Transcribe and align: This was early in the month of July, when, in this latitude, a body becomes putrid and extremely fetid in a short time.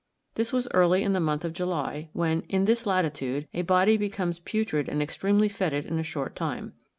This 0.33 0.51
was 0.51 0.67
early 0.73 1.03
in 1.03 1.13
the 1.13 1.19
month 1.19 1.45
of 1.45 1.53
July, 1.53 2.09
when, 2.11 2.41
in 2.49 2.65
this 2.65 2.87
latitude, 2.87 3.47
a 3.53 3.61
body 3.61 3.97
becomes 3.97 4.39
putrid 4.39 4.89
and 4.89 4.99
extremely 4.99 5.47
fetid 5.47 5.85
in 5.85 5.99
a 5.99 6.03
short 6.03 6.35
time. 6.35 6.73